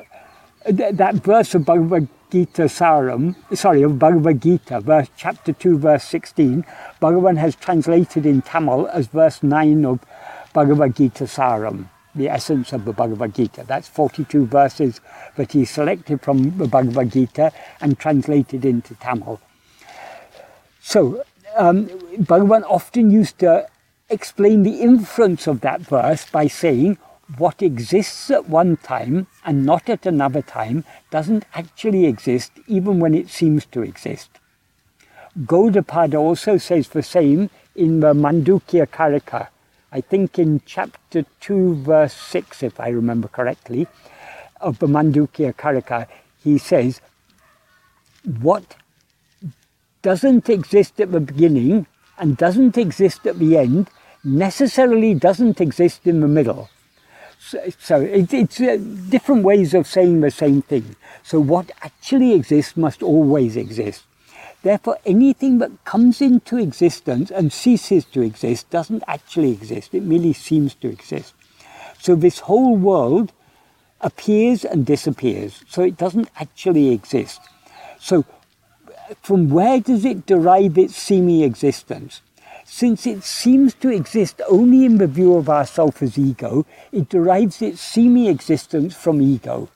that 0.64 1.14
verse 1.16 1.54
of 1.54 1.66
Bhagavad 1.66 2.08
Gita 2.30 2.62
Saram, 2.62 3.36
sorry, 3.54 3.82
of 3.82 3.98
Bhagavad 3.98 4.40
Gita, 4.40 4.80
verse, 4.80 5.08
chapter 5.14 5.52
2, 5.52 5.76
verse 5.76 6.02
16, 6.04 6.64
Bhagavan 6.98 7.36
has 7.36 7.56
translated 7.56 8.24
in 8.24 8.40
Tamil 8.40 8.88
as 8.88 9.08
verse 9.08 9.42
9 9.42 9.84
of 9.84 10.00
Bhagavad 10.54 10.96
Gita 10.96 11.24
Saram 11.24 11.90
the 12.14 12.30
essence 12.30 12.72
of 12.72 12.86
the 12.86 12.92
Bhagavad 12.94 13.34
Gita. 13.34 13.64
That's 13.66 13.88
42 13.88 14.46
verses 14.46 15.02
that 15.36 15.52
he 15.52 15.66
selected 15.66 16.22
from 16.22 16.56
the 16.56 16.68
Bhagavad 16.68 17.12
Gita 17.12 17.52
and 17.82 17.98
translated 17.98 18.64
into 18.64 18.94
Tamil. 18.94 19.40
So, 20.80 21.22
um, 21.54 21.88
Bhagavan 22.16 22.64
often 22.64 23.10
used 23.10 23.38
to 23.40 23.66
explain 24.09 24.62
the 24.62 24.80
inference 24.80 25.47
of 25.47 25.61
that 25.61 25.80
verse 25.80 26.28
by 26.30 26.47
saying, 26.47 26.99
what 27.38 27.62
exists 27.62 28.30
at 28.30 28.49
one 28.49 28.76
time 28.76 29.26
and 29.44 29.64
not 29.64 29.88
at 29.88 30.04
another 30.04 30.42
time 30.42 30.85
doesn't 31.11 31.44
actually 31.54 32.06
exist 32.06 32.52
even 32.66 33.00
when 33.00 33.14
it 33.14 33.30
seems 33.30 33.64
to 33.66 33.82
exist. 33.82 34.30
Gaudapada 35.38 36.16
also 36.16 36.59
says 36.59 36.88
the 36.88 37.02
same 37.02 37.49
in 37.75 38.00
the 38.00 38.12
Mandukya 38.12 38.87
Karika, 38.87 39.49
I 39.94 40.00
think 40.00 40.38
in 40.38 40.62
chapter 40.64 41.26
2, 41.40 41.75
verse 41.76 42.14
6, 42.14 42.62
if 42.62 42.80
I 42.80 42.88
remember 42.88 43.28
correctly, 43.28 43.87
of 44.61 44.78
the 44.78 44.87
Mandukya 44.87 45.54
Karika, 45.54 46.06
he 46.42 46.56
says, 46.56 47.00
What 48.25 48.76
doesn't 50.00 50.49
exist 50.49 50.99
at 51.00 51.12
the 51.12 51.21
beginning 51.21 51.87
and 52.19 52.37
doesn't 52.37 52.78
exist 52.78 53.26
at 53.26 53.38
the 53.38 53.57
end 53.57 53.90
necessarily 54.25 55.14
doesn't 55.14 55.61
exist 55.61 56.07
in 56.07 56.21
the 56.21 56.28
middle. 56.28 56.71
So, 57.38 57.59
so 57.78 58.00
it, 58.00 58.33
it's 58.33 58.61
uh, 58.61 58.78
different 59.09 59.42
ways 59.42 59.75
of 59.75 59.87
saying 59.87 60.21
the 60.21 60.31
same 60.31 60.62
thing. 60.62 60.95
So 61.23 61.40
what 61.40 61.71
actually 61.83 62.33
exists 62.35 62.76
must 62.76 63.02
always 63.02 63.57
exist. 63.57 64.04
Therefore, 64.62 64.99
anything 65.04 65.59
that 65.59 65.85
comes 65.85 66.21
into 66.21 66.57
existence 66.57 67.33
and 67.33 67.52
ceases 67.52 68.04
to 68.07 68.23
exist 68.23 68.71
doesn't 68.71 69.02
actually 69.09 69.50
exist. 69.50 69.92
It 69.92 70.04
merely 70.04 70.33
seems 70.33 70.75
to 70.76 70.88
exist. 70.88 71.35
So 71.99 72.14
this 72.14 72.40
whole 72.40 72.76
world 72.76 73.33
appears 74.00 74.64
and 74.64 74.87
disappears. 74.87 75.64
So 75.69 75.83
it 75.83 75.97
doesn't 75.97 76.28
actually 76.38 76.92
exist. 76.92 77.40
So 77.99 78.25
from 79.21 79.50
where 79.50 79.81
does 79.81 80.04
it 80.04 80.26
derive 80.26 80.78
its 80.78 80.97
seeming 80.97 81.42
existence? 81.42 82.23
Since 82.64 83.07
it 83.07 83.23
seems 83.25 83.75
to 83.75 83.90
exist 83.90 84.40
only 84.49 84.85
in 84.85 84.99
the 84.99 85.07
view 85.07 85.35
of 85.35 85.50
ourself 85.50 86.02
as 86.02 86.16
ego, 86.16 86.64
it 86.90 87.09
derives 87.09 87.61
its 87.61 87.81
seeming 87.81 88.26
existence 88.26 88.95
from 88.95 89.21
ego. 89.21 89.69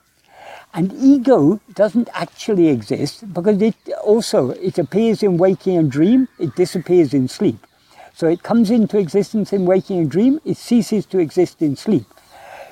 And 0.73 0.93
ego 0.93 1.59
doesn't 1.73 2.09
actually 2.13 2.69
exist 2.69 3.33
because 3.33 3.61
it 3.61 3.75
also, 4.03 4.51
it 4.51 4.77
appears 4.77 5.23
in 5.23 5.37
waking 5.37 5.77
and 5.77 5.91
dream, 5.91 6.27
it 6.39 6.55
disappears 6.55 7.13
in 7.13 7.27
sleep. 7.27 7.65
So 8.13 8.27
it 8.27 8.43
comes 8.43 8.71
into 8.71 8.97
existence 8.97 9.53
in 9.53 9.65
waking 9.65 9.99
and 9.99 10.09
dream, 10.09 10.41
it 10.43 10.57
ceases 10.57 11.05
to 11.07 11.19
exist 11.19 11.61
in 11.61 11.75
sleep. 11.75 12.05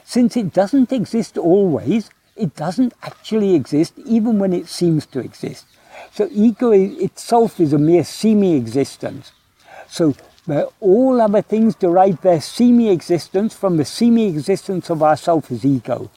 Since 0.03 0.37
it 0.37 0.53
doesn't 0.53 0.91
exist 0.91 1.37
always, 1.37 2.09
it 2.35 2.55
doesn't 2.55 2.93
actually 3.03 3.55
exist 3.55 3.93
even 4.05 4.39
when 4.39 4.53
it 4.53 4.67
seems 4.67 5.05
to 5.07 5.19
exist. 5.19 5.65
So 6.13 6.29
ego 6.31 6.71
itself 6.71 7.59
is 7.59 7.73
a 7.73 7.77
mere 7.77 8.03
semi-existence. 8.03 9.31
So 9.87 10.15
all 10.79 11.21
other 11.21 11.41
things 11.41 11.75
derive 11.75 12.21
their 12.21 12.41
semi-existence 12.41 13.55
from 13.55 13.77
the 13.77 13.85
semi-existence 13.85 14.89
of 14.89 15.01
ourself 15.03 15.51
as 15.51 15.65
ego. 15.65 16.11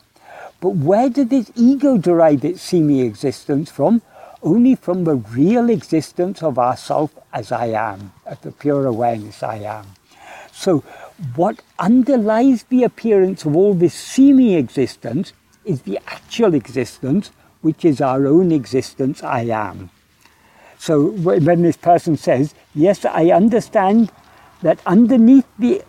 But 0.61 0.70
where 0.70 1.08
did 1.08 1.30
this 1.30 1.50
ego 1.54 1.97
derive 1.99 2.44
its 2.44 2.62
semi-existence 2.62 3.70
from? 3.70 4.02
Only 4.42 4.75
from 4.75 5.04
the 5.04 5.16
real 5.16 5.70
existence 5.70 6.42
of 6.42 6.58
ourself 6.58 7.16
as 7.32 7.50
I 7.50 7.66
am, 7.66 8.12
as 8.26 8.38
the 8.40 8.52
pure 8.52 8.87
awareness 8.87 9.42
I 9.42 9.56
am. 9.56 9.87
So 10.52 10.85
what 11.35 11.62
underlies 11.78 12.64
the 12.64 12.85
appearance 12.85 13.44
of 13.44 13.56
all 13.56 13.75
this 13.75 13.94
semi-existence 13.94 15.32
is 15.64 15.82
the 15.82 15.99
actual 16.06 16.54
existence, 16.54 17.30
which 17.60 17.84
is 17.84 18.00
our 18.00 18.26
own 18.26 18.52
existence, 18.52 19.22
I 19.22 19.42
am. 19.42 19.90
So 20.78 21.10
when 21.10 21.62
this 21.62 21.76
person 21.76 22.16
says, 22.16 22.54
yes, 22.74 23.04
I 23.04 23.30
understand 23.30 24.12
that 24.62 24.78
underneath 24.86 25.46
the, 25.58 25.82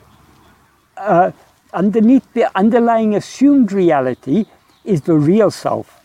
uh, 0.97 1.31
underneath 1.73 2.25
the 2.33 2.49
underlying 2.57 3.15
assumed 3.15 3.71
reality 3.71 4.45
is 4.83 5.01
the 5.01 5.13
real 5.13 5.51
self. 5.51 5.95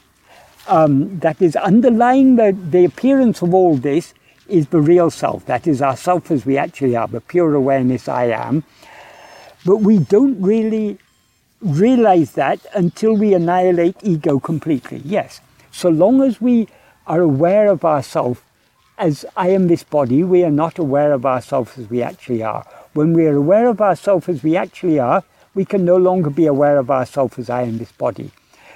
Um, 0.66 1.18
that 1.20 1.40
is 1.42 1.56
underlying 1.56 2.36
the, 2.36 2.56
the 2.70 2.84
appearance 2.84 3.42
of 3.42 3.52
all 3.52 3.76
this 3.76 4.14
is 4.48 4.68
the 4.68 4.80
real 4.80 5.10
self. 5.10 5.46
That 5.46 5.66
is 5.66 5.80
our 5.80 5.96
self 5.96 6.30
as 6.30 6.44
we 6.44 6.58
actually 6.58 6.96
are, 6.96 7.08
the 7.08 7.20
pure 7.20 7.54
awareness 7.54 8.08
I 8.08 8.26
am. 8.26 8.64
But 9.64 9.78
we 9.78 9.98
don't 9.98 10.40
really 10.40 10.98
realize 11.60 12.32
that 12.32 12.60
until 12.74 13.14
we 13.14 13.32
annihilate 13.32 13.96
ego 14.02 14.38
completely. 14.38 15.00
Yes, 15.04 15.40
so 15.74 15.88
long 15.88 16.22
as 16.22 16.40
we 16.40 16.68
are 17.06 17.20
aware 17.20 17.68
of 17.68 17.84
ourselves 17.84 18.40
as 18.96 19.26
I 19.36 19.48
am 19.48 19.66
this 19.66 19.82
body, 19.82 20.22
we 20.22 20.44
are 20.44 20.50
not 20.50 20.78
aware 20.78 21.12
of 21.12 21.26
ourselves 21.26 21.76
as 21.76 21.90
we 21.90 22.00
actually 22.00 22.44
are. 22.44 22.64
When 22.92 23.12
we 23.12 23.26
are 23.26 23.34
aware 23.34 23.66
of 23.66 23.80
ourselves 23.80 24.28
as 24.28 24.44
we 24.44 24.56
actually 24.56 25.00
are, 25.00 25.24
we 25.52 25.64
can 25.64 25.84
no 25.84 25.96
longer 25.96 26.30
be 26.30 26.46
aware 26.46 26.78
of 26.78 26.92
ourselves 26.92 27.40
as 27.40 27.50
I 27.50 27.62
am 27.62 27.78
this 27.78 27.90
body. 27.90 28.30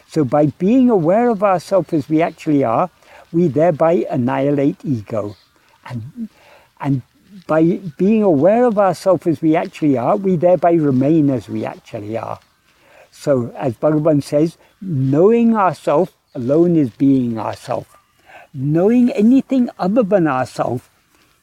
So 0.08 0.24
by 0.24 0.46
being 0.46 0.90
aware 0.90 1.28
of 1.28 1.44
ourselves 1.44 1.92
as 1.92 2.08
we 2.08 2.20
actually 2.20 2.64
are, 2.64 2.90
we 3.32 3.46
thereby 3.46 4.04
annihilate 4.10 4.84
ego. 4.84 5.36
And, 5.86 6.28
and 6.80 7.02
by 7.46 7.80
being 7.96 8.24
aware 8.24 8.64
of 8.64 8.76
ourselves 8.76 9.24
as 9.28 9.40
we 9.40 9.54
actually 9.54 9.96
are, 9.96 10.16
we 10.16 10.34
thereby 10.34 10.72
remain 10.72 11.30
as 11.30 11.48
we 11.48 11.64
actually 11.64 12.18
are. 12.18 12.40
So, 13.12 13.52
as 13.56 13.76
Bhagavan 13.76 14.22
says, 14.22 14.58
knowing 14.80 15.56
ourselves 15.56 16.12
alone 16.38 16.76
is 16.76 16.90
being 16.90 17.38
ourselves. 17.38 17.88
Knowing 18.54 19.10
anything 19.10 19.68
other 19.78 20.04
than 20.04 20.26
ourselves 20.26 20.84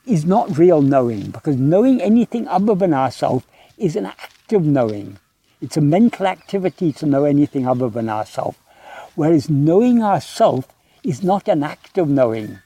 is 0.06 0.26
not 0.26 0.58
real 0.58 0.82
knowing, 0.82 1.32
because 1.32 1.58
knowing 1.58 2.02
anything 2.02 2.48
other 2.48 2.76
than 2.76 2.94
ourselves 2.94 3.46
is 3.78 3.96
an 3.96 4.06
act 4.06 4.54
of 4.54 4.64
knowing. 4.64 5.20
It's 5.62 5.78
a 5.78 5.82
mental 5.82 6.28
activity 6.28 6.94
to 6.94 7.06
know 7.06 7.26
anything 7.26 7.68
other 7.68 7.90
than 7.90 8.08
ourselves. 8.10 8.58
Whereas 9.16 9.50
knowing 9.50 10.02
ourselves 10.04 10.68
is 11.04 11.24
not 11.24 11.48
an 11.48 11.64
act 11.64 11.98
of 11.98 12.08
knowing. 12.10 12.60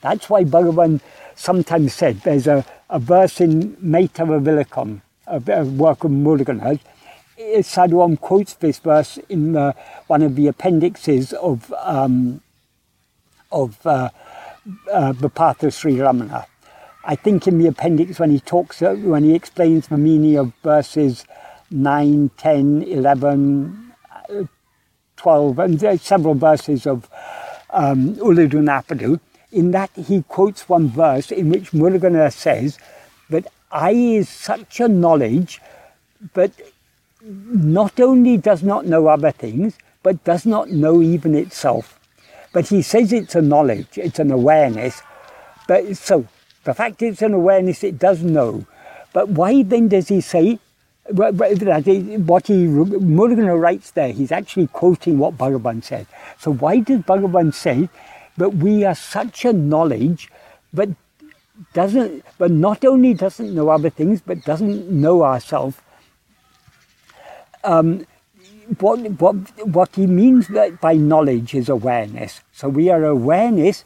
That's 0.00 0.28
why 0.30 0.44
Bhagavan 0.44 1.00
sometimes 1.34 1.94
said 1.94 2.20
there's 2.20 2.46
a, 2.46 2.64
a 2.88 2.98
verse 2.98 3.40
in 3.40 3.76
Maitava 3.76 4.38
Vilakkam, 4.42 5.02
a, 5.26 5.60
a 5.60 5.64
work 5.64 6.04
of 6.04 6.10
Muruganar's. 6.10 6.80
Sadhu 7.62 8.00
Om 8.00 8.16
quotes 8.16 8.54
this 8.54 8.78
verse 8.78 9.18
in 9.28 9.52
the, 9.52 9.74
one 10.06 10.22
of 10.22 10.36
the 10.36 10.46
appendixes 10.46 11.32
of 11.32 11.72
um, 11.78 12.40
of 13.52 13.84
uh, 13.86 14.10
uh, 14.92 15.12
The 15.12 15.28
Path 15.28 15.62
of 15.62 15.74
Sri 15.74 15.96
Ramana. 15.96 16.46
I 17.04 17.16
think 17.16 17.46
in 17.48 17.58
the 17.58 17.66
appendix 17.66 18.18
when 18.18 18.30
he 18.30 18.40
talks, 18.40 18.82
uh, 18.82 18.94
when 18.94 19.24
he 19.24 19.34
explains 19.34 19.88
the 19.88 19.98
meaning 19.98 20.36
of 20.36 20.52
verses 20.62 21.24
9, 21.70 22.30
10, 22.36 22.82
11, 22.82 23.92
uh, 24.28 24.44
12, 25.16 25.58
and 25.58 26.00
several 26.00 26.34
verses 26.34 26.86
of 26.86 27.08
um, 27.70 28.14
Ulladu 28.16 28.60
Narpadu, 28.60 29.18
in 29.50 29.70
that 29.72 29.90
he 29.96 30.22
quotes 30.22 30.68
one 30.68 30.88
verse 30.88 31.32
in 31.32 31.48
which 31.50 31.72
Muruganar 31.72 32.32
says 32.32 32.78
that 33.30 33.46
I 33.72 33.92
is 33.92 34.28
such 34.28 34.80
a 34.80 34.88
knowledge, 34.88 35.60
but 36.34 36.52
not 37.22 38.00
only 38.00 38.36
does 38.36 38.62
not 38.62 38.86
know 38.86 39.08
other 39.08 39.30
things, 39.30 39.78
but 40.02 40.24
does 40.24 40.46
not 40.46 40.70
know 40.70 41.02
even 41.02 41.34
itself. 41.34 41.98
But 42.52 42.68
he 42.68 42.82
says 42.82 43.12
it's 43.12 43.34
a 43.34 43.42
knowledge, 43.42 43.96
it's 43.96 44.18
an 44.18 44.30
awareness. 44.30 45.02
But 45.68 45.96
so 45.96 46.26
the 46.64 46.74
fact 46.74 47.02
it's 47.02 47.22
an 47.22 47.34
awareness, 47.34 47.84
it 47.84 47.98
does 47.98 48.22
know. 48.22 48.66
But 49.12 49.28
why 49.28 49.62
then 49.62 49.88
does 49.88 50.08
he 50.08 50.20
say 50.20 50.58
what 51.08 51.34
he 51.34 52.66
Muruganar 52.66 53.60
writes 53.60 53.90
there? 53.92 54.12
He's 54.12 54.32
actually 54.32 54.68
quoting 54.68 55.18
what 55.18 55.36
Bhagavan 55.36 55.82
said. 55.82 56.06
So 56.38 56.52
why 56.52 56.80
does 56.80 57.00
Bhagavan 57.00 57.52
say 57.52 57.88
but 58.40 58.54
we 58.54 58.84
are 58.84 58.94
such 58.94 59.44
a 59.44 59.52
knowledge, 59.52 60.30
but 60.72 60.88
doesn't, 61.74 62.24
but 62.38 62.50
not 62.50 62.86
only 62.86 63.12
doesn't 63.12 63.54
know 63.54 63.68
other 63.68 63.90
things, 63.90 64.22
but 64.22 64.44
doesn't 64.44 64.90
know 64.90 65.22
ourselves. 65.22 65.76
Um, 67.64 68.06
what, 68.78 69.00
what, 69.20 69.34
what 69.66 69.94
he 69.96 70.06
means 70.06 70.48
by 70.80 70.94
knowledge 70.94 71.54
is 71.54 71.68
awareness. 71.68 72.40
So 72.52 72.68
we 72.68 72.88
are 72.88 73.04
awareness, 73.04 73.84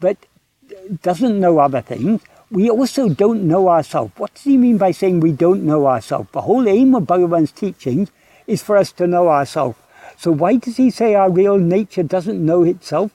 but 0.00 0.16
doesn't 1.02 1.38
know 1.38 1.58
other 1.58 1.80
things. 1.80 2.22
We 2.50 2.68
also 2.68 3.08
don't 3.08 3.46
know 3.46 3.68
ourselves. 3.68 4.12
What 4.16 4.34
does 4.34 4.44
he 4.44 4.56
mean 4.56 4.78
by 4.78 4.90
saying 4.90 5.20
we 5.20 5.32
don't 5.32 5.64
know 5.64 5.86
ourselves? 5.86 6.30
The 6.32 6.42
whole 6.42 6.68
aim 6.68 6.94
of 6.94 7.04
Bhagavan's 7.04 7.52
teachings 7.52 8.10
is 8.46 8.62
for 8.62 8.76
us 8.76 8.92
to 8.92 9.06
know 9.06 9.28
ourselves. 9.28 9.78
So 10.16 10.30
why 10.30 10.56
does 10.56 10.76
he 10.76 10.90
say 10.90 11.14
our 11.14 11.30
real 11.30 11.58
nature 11.58 12.02
doesn't 12.02 12.44
know 12.44 12.62
itself? 12.62 13.12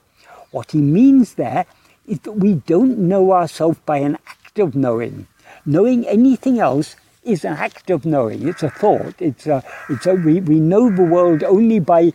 What 0.51 0.72
he 0.72 0.80
means 0.80 1.36
there 1.36 1.66
is 2.08 2.20
that 2.22 2.34
we 2.34 2.56
don't 2.56 2.98
know 2.98 3.32
ourselves 3.32 3.80
by 3.86 3.98
an 3.98 4.18
act 4.28 4.60
of 4.60 4.75
knowing. 4.75 5.28
Knowing 5.66 6.08
anything 6.08 6.60
else 6.60 6.96
is 7.31 7.45
an 7.45 7.53
act 7.53 7.89
of 7.89 8.05
knowing. 8.05 8.48
It's 8.48 8.63
a 8.63 8.69
thought. 8.69 9.15
It's 9.19 9.48
a, 9.48 9.63
it's 9.89 10.05
a, 10.05 10.15
we, 10.15 10.41
we 10.41 10.59
know 10.59 10.89
the 10.89 11.03
world 11.03 11.43
only 11.43 11.79
by 11.79 12.13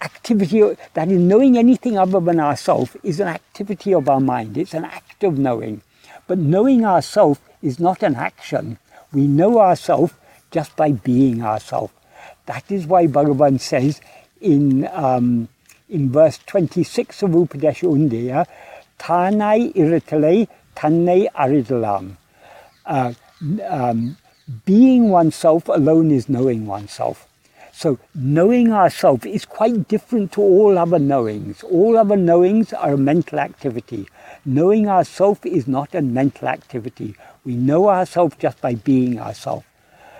activity, 0.00 0.62
that 0.94 1.08
is 1.08 1.20
knowing 1.20 1.58
anything 1.58 1.98
other 1.98 2.20
than 2.20 2.40
ourselves 2.40 2.96
is 3.02 3.20
an 3.20 3.28
activity 3.28 3.92
of 3.94 4.08
our 4.08 4.20
mind. 4.20 4.56
It's 4.56 4.74
an 4.74 4.84
act 4.84 5.24
of 5.24 5.38
knowing. 5.38 5.82
But 6.26 6.38
knowing 6.38 6.84
ourselves 6.84 7.40
is 7.62 7.80
not 7.80 8.02
an 8.02 8.14
action. 8.14 8.78
We 9.12 9.26
know 9.26 9.60
ourselves 9.60 10.12
just 10.50 10.76
by 10.76 10.92
being 10.92 11.42
ourselves. 11.42 11.92
That 12.46 12.70
is 12.70 12.86
why 12.86 13.06
Bhagavan 13.06 13.60
says 13.60 14.00
in 14.40 14.88
um, 14.92 15.48
in 15.88 16.10
verse 16.12 16.38
26 16.46 17.22
of 17.22 17.30
Upadesha 17.30 17.88
Undiyar, 17.88 18.46
Tanai 18.98 19.72
iritale 19.72 20.48
tanne 20.74 21.28
aridalam. 21.34 22.16
Um, 23.68 24.16
being 24.64 25.10
oneself 25.10 25.68
alone 25.68 26.10
is 26.10 26.28
knowing 26.28 26.66
oneself. 26.66 27.28
So 27.72 27.98
knowing 28.14 28.72
ourselves 28.72 29.24
is 29.24 29.44
quite 29.44 29.86
different 29.86 30.32
to 30.32 30.40
all 30.40 30.76
other 30.78 30.98
knowings. 30.98 31.62
All 31.62 31.96
other 31.96 32.16
knowings 32.16 32.72
are 32.72 32.94
a 32.94 32.98
mental 32.98 33.38
activity. 33.38 34.08
Knowing 34.44 34.88
ourselves 34.88 35.40
is 35.44 35.68
not 35.68 35.94
a 35.94 36.02
mental 36.02 36.48
activity. 36.48 37.14
We 37.44 37.54
know 37.54 37.88
ourselves 37.88 38.34
just 38.40 38.60
by 38.60 38.74
being 38.74 39.20
ourselves. 39.20 39.64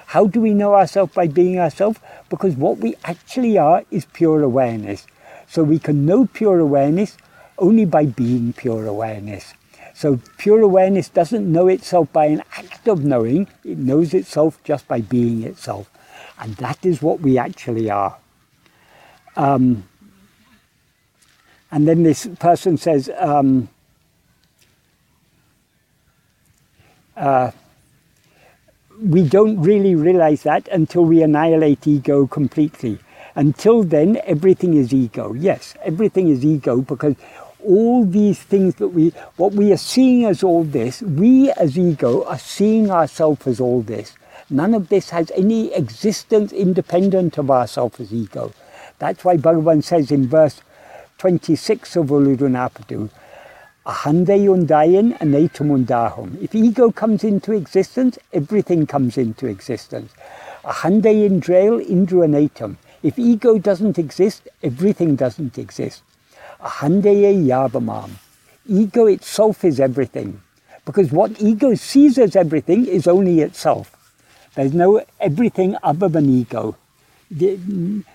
How 0.07 0.27
do 0.27 0.41
we 0.41 0.55
know 0.55 0.75
ourselves 0.75 1.13
by 1.13 1.27
being 1.27 1.59
ourselves? 1.59 1.99
Because 2.29 2.55
what 2.55 2.79
we 2.79 2.95
actually 3.05 3.59
are 3.59 3.85
is 3.91 4.07
pure 4.07 4.43
awareness. 4.43 5.07
So 5.49 5.63
we 5.65 5.79
can 5.79 6.07
know 6.07 6.27
pure 6.27 6.61
awareness 6.61 7.17
only 7.59 7.85
by 7.85 8.07
being 8.07 8.53
pure 8.53 8.87
awareness. 8.87 9.55
So 9.99 10.21
pure 10.37 10.61
awareness 10.61 11.09
doesn't 11.09 11.51
know 11.51 11.67
itself 11.67 12.13
by 12.13 12.27
an 12.27 12.45
act 12.57 12.87
of 12.87 13.05
knowing, 13.05 13.49
it 13.65 13.79
knows 13.79 14.15
itself 14.15 14.63
just 14.63 14.87
by 14.87 15.01
being 15.01 15.43
itself. 15.43 15.91
And 16.39 16.55
that 16.59 16.87
is 16.87 17.03
what 17.03 17.19
we 17.19 17.37
actually 17.37 17.91
are. 17.91 18.17
Um, 19.35 19.89
and 21.73 21.89
then 21.89 22.05
this 22.05 22.29
person 22.39 22.77
says, 22.77 23.11
um, 23.19 23.71
uh, 27.17 27.51
we 29.03 29.29
don't 29.29 29.61
really 29.61 29.97
realize 29.97 30.45
that 30.45 30.69
until 30.69 31.07
we 31.07 31.25
annihilate 31.25 31.89
ego 31.89 32.29
completely. 32.29 33.01
Until 33.35 33.83
then, 33.83 34.21
everything 34.23 34.75
is 34.75 34.95
ego. 34.95 35.33
Yes, 35.33 35.75
everything 35.83 36.29
is 36.29 36.45
ego 36.45 36.83
because 36.83 37.17
all 37.69 38.05
these 38.05 38.43
things 38.43 38.77
that 38.77 38.89
we, 38.89 39.11
what 39.37 39.53
we 39.53 39.73
are 39.73 39.77
seeing 39.77 40.25
as 40.25 40.43
all 40.43 40.65
this, 40.65 41.03
we 41.03 41.51
as 41.53 41.79
ego 41.79 42.25
are 42.25 42.39
seeing 42.39 42.91
ourselves 42.91 43.47
as 43.47 43.61
all 43.61 43.83
this. 43.83 44.15
None 44.49 44.73
of 44.73 44.89
this 44.89 45.11
has 45.11 45.31
any 45.37 45.73
existence 45.75 46.53
independent 46.53 47.37
of 47.37 47.51
ourself 47.51 48.01
as 48.01 48.13
ego. 48.13 48.53
That's 48.99 49.23
why 49.25 49.37
Bhagavan 49.37 49.85
says 49.85 50.11
in 50.11 50.27
verse 50.27 50.63
26 51.19 51.97
of 51.97 52.07
Ulladu 52.07 52.49
Narpadu, 52.49 53.11
Ahandayan 53.85 55.19
anatamundahum. 55.19 56.43
If 56.43 56.55
ego 56.55 56.91
comes 56.91 57.25
into 57.25 57.53
existence, 57.53 58.19
everything 58.33 58.87
comes 58.87 59.19
into 59.19 59.47
existence. 59.47 60.13
Ahandayan 60.65 61.41
drail 61.41 61.81
indruanatam. 61.87 62.77
If 63.03 63.19
ego 63.19 63.59
doesn't 63.59 63.99
exist, 63.99 64.49
everything 64.63 65.17
doesn't 65.17 65.59
exist. 65.59 66.03
Ahandaya 66.63 67.33
yavamam. 67.35 68.11
Ego 68.69 69.07
itself 69.07 69.65
is 69.65 69.81
everything. 69.81 70.41
Because 70.85 71.13
what 71.13 71.41
ego 71.41 71.75
sees 71.75 72.19
as 72.19 72.35
everything 72.35 72.87
is 72.87 73.07
only 73.07 73.41
itself. 73.41 73.95
There's 74.55 74.73
no 74.73 75.03
everything 75.21 75.77
other 75.83 76.09
than 76.09 76.29
ego. 76.29 76.77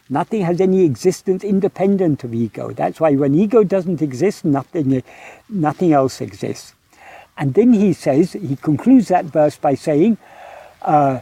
Nothing 0.10 0.42
has 0.42 0.60
any 0.60 0.84
existence 0.84 1.44
independent 1.44 2.24
of 2.24 2.34
ego. 2.34 2.72
That's 2.72 3.00
why 3.00 3.16
when 3.16 3.36
ego 3.36 3.64
doesn't 3.64 4.02
exist, 4.02 4.44
nothing, 4.44 5.04
nothing 5.48 5.94
else 5.94 6.20
exists. 6.20 6.74
And 7.38 7.54
then 7.54 7.74
he 7.74 7.94
says, 7.94 8.34
he 8.34 8.56
concludes 8.56 9.08
that 9.10 9.26
verse 9.26 9.56
by 9.58 9.76
saying, 9.76 10.18
uh, 10.82 11.22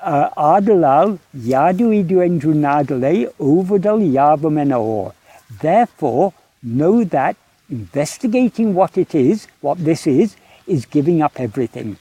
uh, 0.00 0.30
Adalal 0.36 1.18
yadu 1.34 2.04
idu 2.04 2.18
endru 2.26 2.54
nadale 2.54 3.32
ovadal 3.38 4.00
yavamenaor. 4.12 5.12
Therefore, 5.50 6.32
know 6.62 7.04
that 7.04 7.36
investigating 7.70 8.74
what 8.74 8.96
it 8.98 9.14
is, 9.14 9.46
what 9.60 9.78
this 9.78 10.06
is, 10.06 10.36
is 10.66 10.86
giving 10.86 11.22
up 11.22 11.38
everything. 11.38 11.96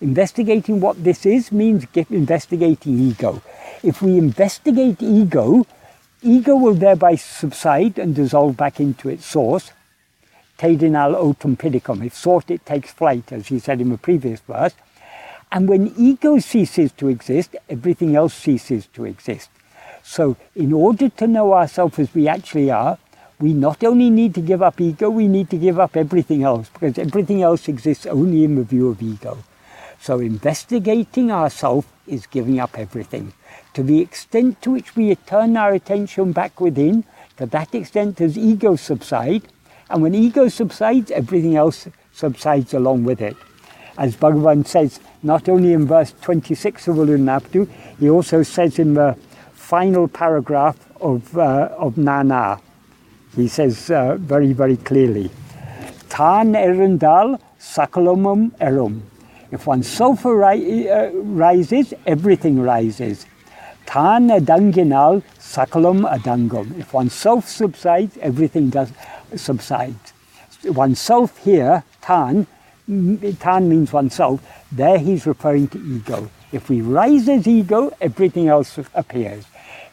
Investigating 0.00 0.80
what 0.80 1.02
this 1.02 1.24
is 1.24 1.50
means 1.50 1.86
investigating 2.10 2.98
ego. 2.98 3.42
If 3.82 4.02
we 4.02 4.18
investigate 4.18 5.02
ego, 5.02 5.66
ego 6.22 6.56
will 6.56 6.74
thereby 6.74 7.16
subside 7.16 7.98
and 7.98 8.14
dissolve 8.14 8.56
back 8.56 8.80
into 8.80 9.08
its 9.08 9.24
source. 9.24 9.72
Tedinal 10.58 11.14
otum 11.14 11.56
pidicum. 11.56 12.04
If 12.04 12.14
sought, 12.14 12.50
it 12.50 12.64
takes 12.64 12.90
flight, 12.90 13.32
as 13.32 13.48
he 13.48 13.58
said 13.58 13.80
in 13.80 13.90
the 13.90 13.98
previous 13.98 14.40
verse. 14.40 14.74
And 15.52 15.68
when 15.68 15.94
ego 15.96 16.38
ceases 16.38 16.92
to 16.92 17.08
exist, 17.08 17.56
everything 17.68 18.16
else 18.16 18.34
ceases 18.34 18.86
to 18.94 19.04
exist. 19.04 19.50
So, 20.08 20.36
in 20.54 20.72
order 20.72 21.08
to 21.08 21.26
know 21.26 21.52
ourselves 21.52 21.98
as 21.98 22.14
we 22.14 22.28
actually 22.28 22.70
are, 22.70 22.96
we 23.40 23.52
not 23.52 23.82
only 23.82 24.08
need 24.08 24.36
to 24.36 24.40
give 24.40 24.62
up 24.62 24.80
ego, 24.80 25.10
we 25.10 25.26
need 25.26 25.50
to 25.50 25.58
give 25.58 25.80
up 25.80 25.96
everything 25.96 26.44
else, 26.44 26.70
because 26.70 26.96
everything 26.96 27.42
else 27.42 27.68
exists 27.68 28.06
only 28.06 28.44
in 28.44 28.54
the 28.54 28.62
view 28.62 28.88
of 28.88 29.02
ego. 29.02 29.36
So 30.00 30.20
investigating 30.20 31.32
ourselves 31.32 31.88
is 32.06 32.24
giving 32.26 32.60
up 32.60 32.78
everything. 32.78 33.32
To 33.74 33.82
the 33.82 34.00
extent 34.00 34.62
to 34.62 34.70
which 34.70 34.94
we 34.94 35.12
turn 35.16 35.56
our 35.56 35.72
attention 35.72 36.30
back 36.30 36.60
within, 36.60 37.04
to 37.38 37.46
that 37.46 37.74
extent 37.74 38.16
does 38.16 38.38
ego 38.38 38.76
subside. 38.76 39.42
And 39.90 40.02
when 40.02 40.14
ego 40.14 40.48
subsides, 40.48 41.10
everything 41.10 41.56
else 41.56 41.88
subsides 42.12 42.72
along 42.72 43.04
with 43.04 43.20
it. 43.20 43.36
As 43.98 44.14
Bhagavan 44.14 44.66
says, 44.66 45.00
not 45.22 45.48
only 45.48 45.72
in 45.72 45.86
verse 45.86 46.14
26 46.22 46.86
of 46.88 46.96
Ulladu 46.96 47.18
Narpadu, 47.18 47.68
he 47.98 48.08
also 48.08 48.44
says 48.44 48.78
in 48.78 48.94
the 48.94 49.16
final 49.66 50.06
paragraph 50.06 50.78
of, 51.00 51.36
uh, 51.36 51.68
of 51.76 51.98
Nan 51.98 52.28
Yar, 52.28 52.60
he 53.34 53.48
says 53.48 53.90
uh, 53.90 54.14
very, 54.16 54.52
very 54.52 54.76
clearly, 54.76 55.28
Tan 56.08 56.52
erundal 56.52 57.40
sakalomum 57.58 58.52
erum. 58.58 59.00
If 59.50 59.66
one 59.66 59.82
sofa 59.82 60.32
ri- 60.32 60.88
uh, 60.88 61.10
rises, 61.10 61.92
everything 62.06 62.62
rises. 62.62 63.26
Tan 63.86 64.28
adanginal 64.28 65.24
sakalum 65.40 66.08
adangum. 66.08 66.78
If 66.78 66.92
one 66.92 67.10
self 67.10 67.48
subsides, 67.48 68.16
everything 68.18 68.70
does 68.70 68.92
subsides. 69.34 70.12
Oneself 70.64 71.38
here, 71.38 71.82
tan, 72.02 72.46
tan 73.40 73.68
means 73.68 73.92
oneself. 73.92 74.40
There 74.70 74.98
he's 74.98 75.26
referring 75.26 75.68
to 75.68 75.78
ego. 75.78 76.30
If 76.52 76.68
we 76.68 76.80
rise 76.80 77.28
as 77.28 77.48
ego, 77.48 77.92
everything 78.00 78.46
else 78.46 78.78
appears. 78.94 79.44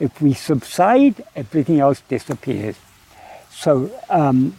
If 0.03 0.21
we 0.21 0.33
subside, 0.33 1.23
everything 1.33 1.79
else 1.79 2.01
disappears. 2.09 2.75
So 3.49 3.89
um, 4.09 4.53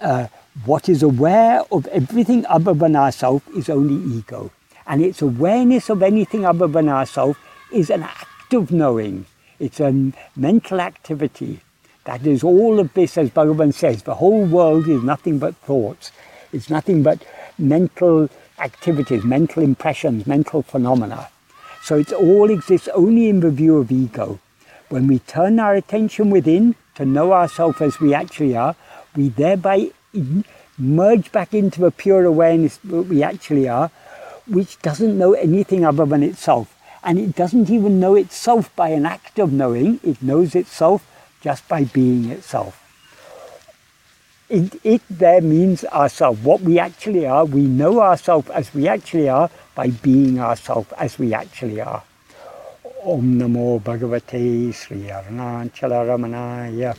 uh, 0.00 0.26
what 0.64 0.88
is 0.88 1.04
aware 1.04 1.62
of 1.70 1.86
everything 1.86 2.44
other 2.46 2.74
than 2.74 2.96
ourself 2.96 3.46
is 3.54 3.68
only 3.68 3.98
ego. 4.16 4.50
And 4.84 5.00
its 5.00 5.22
awareness 5.22 5.88
of 5.90 6.02
anything 6.02 6.44
other 6.44 6.66
than 6.66 6.88
ourself 6.88 7.38
is 7.72 7.88
an 7.88 8.02
act 8.02 8.52
of 8.52 8.72
knowing. 8.72 9.26
It's 9.60 9.78
a 9.78 9.92
mental 10.34 10.80
activity. 10.80 11.60
That 12.02 12.26
is 12.26 12.42
all 12.42 12.80
of 12.80 12.92
this, 12.94 13.16
as 13.16 13.30
Bhagavan 13.30 13.72
says, 13.72 14.02
the 14.02 14.16
whole 14.16 14.44
world 14.44 14.88
is 14.88 15.04
nothing 15.04 15.38
but 15.38 15.54
thoughts. 15.58 16.10
It's 16.52 16.68
nothing 16.68 17.04
but 17.04 17.22
mental 17.58 18.28
activities, 18.58 19.22
mental 19.22 19.62
impressions, 19.62 20.26
mental 20.26 20.62
phenomena. 20.62 21.28
So 21.82 21.96
it 21.98 22.12
all 22.12 22.50
exists 22.50 22.88
only 22.94 23.28
in 23.28 23.40
the 23.40 23.50
view 23.50 23.78
of 23.78 23.90
ego. 23.90 24.38
When 24.88 25.06
we 25.06 25.20
turn 25.20 25.58
our 25.58 25.74
attention 25.74 26.30
within 26.30 26.74
to 26.96 27.04
know 27.04 27.32
ourselves 27.32 27.80
as 27.80 28.00
we 28.00 28.12
actually 28.12 28.56
are, 28.56 28.76
we 29.16 29.28
thereby 29.28 29.90
merge 30.78 31.30
back 31.32 31.54
into 31.54 31.80
the 31.80 31.90
pure 31.90 32.24
awareness 32.24 32.78
that 32.78 33.02
we 33.02 33.22
actually 33.22 33.68
are, 33.68 33.90
which 34.46 34.80
doesn't 34.82 35.16
know 35.16 35.32
anything 35.34 35.84
other 35.84 36.04
than 36.04 36.22
itself. 36.22 36.76
And 37.02 37.18
it 37.18 37.34
doesn't 37.34 37.70
even 37.70 38.00
know 38.00 38.14
itself 38.14 38.74
by 38.76 38.88
an 38.88 39.06
act 39.06 39.38
of 39.38 39.52
knowing, 39.52 40.00
it 40.02 40.22
knows 40.22 40.54
itself 40.54 41.06
just 41.40 41.66
by 41.68 41.84
being 41.84 42.30
itself. 42.30 42.89
It, 44.50 44.80
it 44.82 45.02
there 45.08 45.40
means 45.40 45.84
ourself. 45.84 46.42
What 46.42 46.60
we 46.62 46.80
actually 46.80 47.24
are, 47.24 47.44
we 47.44 47.62
know 47.62 48.00
ourselves 48.00 48.50
as 48.50 48.74
we 48.74 48.88
actually 48.88 49.28
are 49.28 49.48
by 49.76 49.90
being 49.90 50.40
ourselves 50.40 50.92
as 50.98 51.16
we 51.20 51.32
actually 51.32 51.80
are. 51.80 52.02
Om 53.04 53.38
Namo 53.38 53.80
Bhagavate 53.80 54.74
Sri 54.74 55.02
Arunachala 55.02 56.02
Ramanaya. 56.04 56.96